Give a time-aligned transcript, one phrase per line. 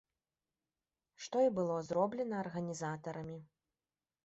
[1.25, 3.39] Што і было зроблена арганізатарамі.